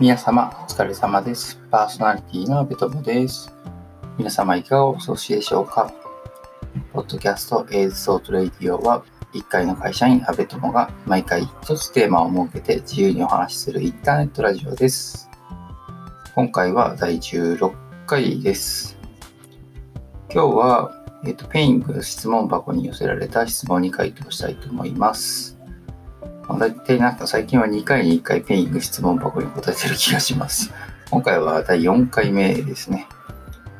[0.00, 1.60] 皆様、お疲れ様です。
[1.72, 3.52] パーソナリティのアベトモです。
[4.16, 5.92] 皆様、いかがお過ごしでしょうか？
[6.92, 9.04] ポッドキャスト A's Thought Radio は、
[9.34, 15.28] 一介の会社員、アベトモが毎回1つテーマを設けて自由にお話しするインターネットラジオです。
[16.36, 17.72] 今回は第16
[18.06, 18.96] 回です。
[20.32, 20.92] 今日は、
[21.26, 25.57] えっ、と、 Peing 質問箱に寄せられた質問に回答したいと思います。
[26.48, 30.72] 大体なんか最近は2回に1回 Peing 質問箱に答えてる気がします。
[31.10, 33.06] 今回は第4回目ですね。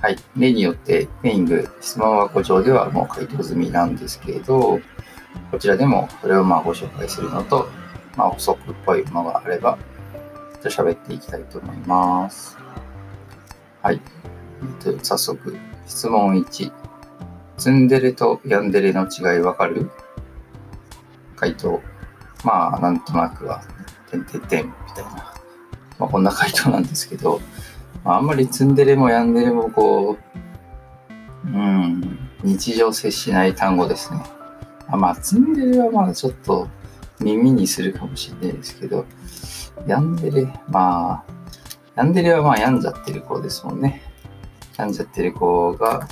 [0.00, 0.16] はい。
[0.36, 4.80] 例によって Peing 質問箱上ではもう回答済みなんですけれど、
[5.50, 7.68] こちらでもそれをまあご紹介するのと、
[8.16, 9.78] まあ補足っぽいものがあれば、
[10.54, 12.56] ちょっと喋っていきたいと思います。
[13.82, 14.00] はい。
[14.84, 15.56] えっと、早速、
[15.86, 16.72] 質問1。
[17.58, 19.90] ツンデレとヤンデレの違いわかる？
[21.36, 21.80] 回答。
[22.44, 23.62] まあ、なんとなくは、
[24.10, 25.10] てんてんてんみたいな、
[25.98, 27.40] まあ、こんな回答なんですけど、
[28.04, 30.16] まあ、あんまりツンデレもヤンデレもこ
[31.44, 34.22] う、うん、日常接しない単語ですね。
[34.88, 36.68] あまあ、ツンデレはまだちょっと
[37.20, 39.06] 耳にするかもしれないですけど、
[39.86, 41.32] ヤンデレ、まあ、
[41.96, 44.02] ヤンデレはまあ病んじゃってる子ですもんね。
[44.76, 46.08] 病んじゃってる子が、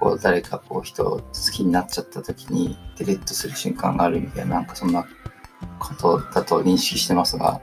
[0.00, 5.06] こう誰かこう人を好きになっちゃった時にデレッとする瞬間があるみたいな、なんかそんな
[5.78, 7.60] ことだと認識してますが、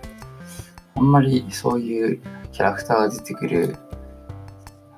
[0.95, 3.77] あんまりそういうキャラクターが出てくる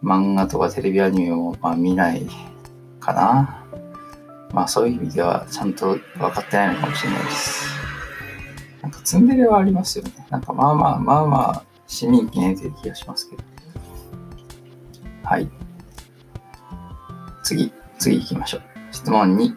[0.03, 2.27] 漫画とかテレビアニメをまあ見ない
[2.99, 3.63] かな。
[4.53, 7.69] まあそういう意味ではちゃんと分かってないのかもしれないです。
[8.81, 10.25] なんかツンデレはありますよね。
[10.29, 13.43] なんかまあまあまあまあ市民権得てる気がしますけど。
[15.23, 15.49] はい。
[17.47, 18.61] 次、次行きましょう。
[18.91, 19.55] 質問2。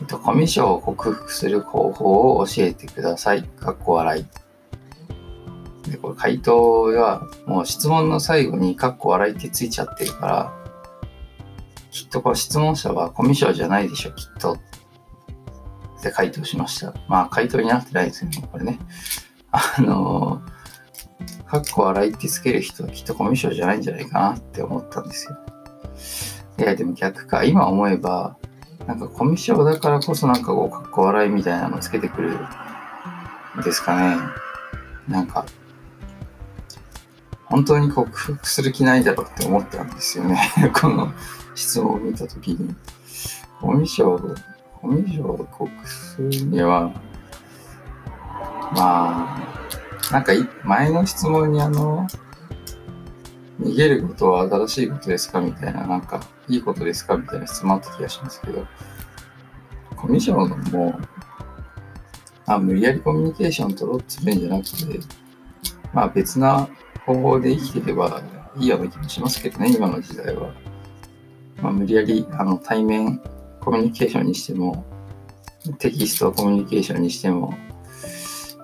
[0.00, 3.42] えっと、コミュ障を克服する方法を教えてください。
[3.42, 4.20] かっこ笑
[5.86, 5.90] い。
[5.90, 10.54] で、これ回答は、もう質問の最後にかっこ笑いってついちゃってるから、
[11.90, 14.54] きっとこの質問者はコミュ障じゃないでしょ、きっと。
[14.54, 16.94] って回答しました。
[17.08, 18.78] まあ、回答になってないですよね、これね。
[19.50, 25.36] あのー、かっこ笑いってつける人はきっとコミュ障じゃないんじゃないかなって思ったんですよ。
[26.58, 27.44] いや、でも逆か。
[27.44, 28.36] 今思えば、
[28.86, 32.38] なんかコミュ障だからこそなんかこう、かっこ笑いみたいなのつけてくる
[33.62, 34.16] ですかね。
[35.08, 35.44] なんか、
[37.44, 40.38] 本当に克服する気ないだろうって思ったんですよね。
[40.80, 41.12] この
[41.54, 42.74] 質問を見たときに。
[43.60, 44.22] コミュ障、
[44.80, 46.90] コミュ障を克服するには、
[48.72, 50.32] まあ、なんか
[50.64, 52.06] 前の質問にあの、
[53.60, 57.16] 逃げることは新しいことですかみたいな、なんか、いいことですか？
[57.16, 58.66] みたいな質問あった気がしますけど、
[59.96, 61.00] コミュ障も、
[62.46, 65.00] あ、無理やりコミュニケーション取ろうってするんじゃなくて、
[65.92, 66.68] まあ別な
[67.04, 68.22] 方法で生きてれば
[68.56, 70.52] いいような気もしますけどね、今の時代は。
[71.60, 73.20] まあ無理やりあの対面
[73.60, 74.84] コミュニケーションにしても、
[75.78, 77.54] テキストコミュニケーションにしても、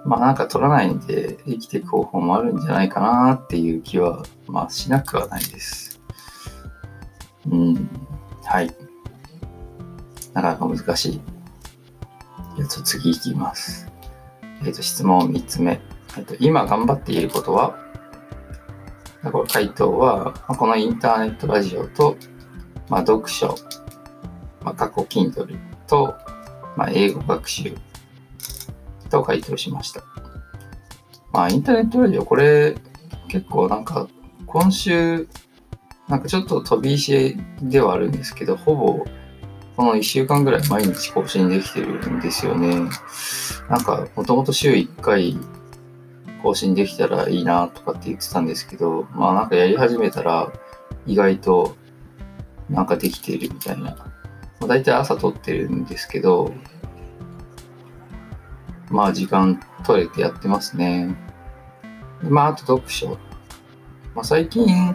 [0.04, 5.91] まあなんか取らないんで生きていく方法もあるんじゃないかなっていう気は、まあしなくはないです。
[7.50, 7.90] うん。
[8.44, 8.70] はい。
[10.32, 11.20] なかなか難しい。
[12.58, 13.90] えっと、次いきます。
[14.64, 15.80] えっと、質問3つ目。
[16.16, 17.78] えっと、今頑張っていることは？
[19.30, 22.16] これ回答は、このインターネットラジオと、
[22.88, 23.54] まあ、読書、
[24.62, 26.16] まあ、過去 Kindle と、
[26.76, 27.76] まあ、英語学習
[29.10, 30.02] と回答しました。
[31.32, 32.74] まあ、インターネットラジオ、これ、
[33.28, 34.08] 結構なんか、
[34.46, 35.28] 今週、
[36.12, 39.06] なんかちょっと飛び石ではあるんですけど、ほぼ、
[39.74, 42.80] この1週間ぐらい毎日更新できてるんですよね。
[43.70, 45.38] なんか、もともと週1回
[46.42, 50.52] 更新できたらいいなとかって言ってたんですけど、まあなんかやり始めたら、
[51.06, 51.76] 意外と
[52.68, 53.92] なんかできてるみたいな。
[53.92, 53.96] ま
[54.60, 56.52] あ、大体朝撮ってるんですけど、
[58.90, 61.16] まあ時間取れてやってますね。
[62.20, 63.08] まああと読書。
[64.14, 64.94] まあ最近、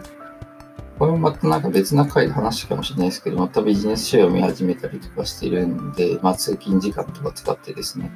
[0.98, 8.10] これもまたなんか別な回で話したかもしれないですけど、またビジネス書を読み始めたりとかしてるんで、まあ通勤時間とか使ってですね、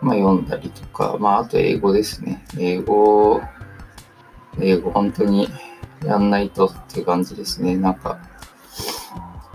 [0.00, 2.44] まあ読んだりとか、まああと英語ですね。
[2.56, 3.40] 英語、
[4.60, 5.48] 英語本当に
[6.04, 7.76] やんないとっていう感じですね。
[7.76, 8.20] なんか、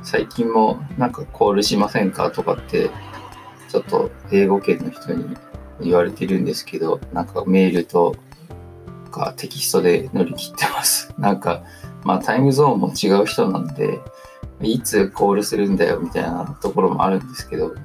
[0.03, 2.89] 最近もなんかコールしませんかとかって
[3.69, 5.37] ちょっと英語圏の人に
[5.79, 8.15] 言われてるんですけど、なんかメールと
[9.09, 11.13] かテキストで乗り切ってます。
[11.17, 11.63] なんか、
[12.03, 13.99] まあタイムゾーンも違う人なんで、
[14.61, 17.75] いつコールするんだよみたいなところもあるんですけど、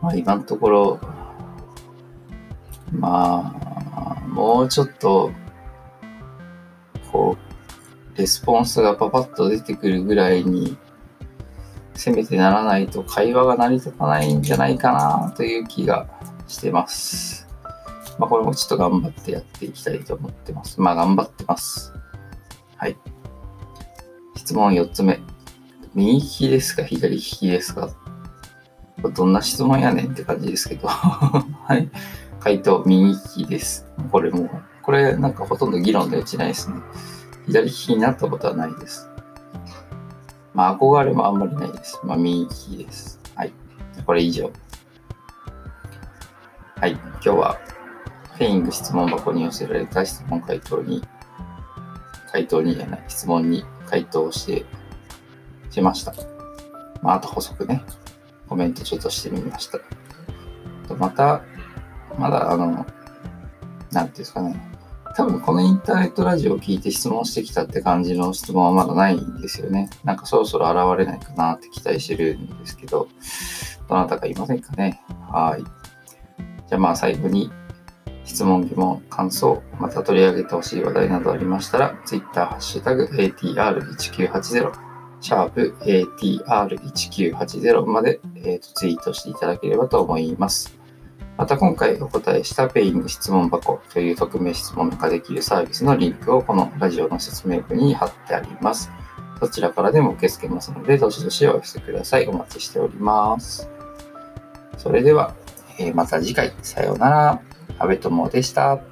[0.00, 1.00] まあ今のところ、
[2.92, 5.30] まあもうちょっと、
[7.12, 7.36] こ
[8.14, 10.76] う、レスポンスがパパッと出てくるぐらいに、
[11.94, 16.06] せめてならないと会話が成り立たないんじゃないかなという気が
[16.48, 17.46] してます。
[18.18, 20.80] まあこれもちょっと頑張ってやっていきたいと思ってます。
[20.80, 21.92] まあ頑張ってます。
[22.80, 22.96] はい。
[24.36, 25.20] 質問4つ目。
[25.94, 27.90] 右利きですか左利きですか
[29.14, 30.88] どんな質問やねんって感じですけど。
[30.88, 31.44] は
[31.76, 31.90] い。
[32.38, 33.86] 回答、右利きです。
[34.10, 34.50] これもう、
[34.80, 36.76] これなんかほとんど議論で落ちないですね。
[37.48, 39.10] 左利きになったことはないです。
[40.54, 42.00] まあ、憧れもあんまりないです。
[42.02, 43.20] まあ、右利きです。
[43.34, 43.52] はい。
[44.06, 44.50] これ以上。
[46.76, 46.92] はい。
[46.92, 47.58] 今日は、
[48.38, 51.04] フェイング質問箱に寄せられた質問回答に、
[52.32, 54.64] 回答にじゃない、質問に回答して、
[55.70, 56.12] しました。
[57.02, 57.82] まあ、あと補足ね。
[58.48, 59.78] コメントちょっとしてみました。
[60.98, 61.42] また、
[62.18, 62.86] まだあの、なんてい
[63.92, 64.60] うんですかね。
[65.16, 69.90] 多分このインターネットラジオを聞いて質問してきたって感じの質問はまだないんですよね。
[70.04, 73.08] なんかそろそろ現れないかなって期待してるんですけど、
[73.88, 75.00] どなたかいませんかね。
[75.28, 75.62] はい。
[76.68, 77.50] じゃあまあ最後に
[78.30, 84.72] 質問、疑問、感想、また取り上げてほしい話題などありましたら、Twitter、ハッシュタグ、ATR1980、
[85.20, 90.78] シャープ ATR1980 まで、えーとツイートしていただければと思います。
[91.36, 98.92] また今回お答えしたペイング質問箱という匿名質問ができるサービスのリンクをこのラジオの説明文に貼ってあります。
[99.40, 102.28] どちらからでも受け付けますので、どしどしお寄せください。
[102.28, 103.68] お待ちしております。
[104.76, 105.34] それでは、
[105.78, 107.49] えー、また次回、さようなら。
[107.80, 108.89] 阿部友でした。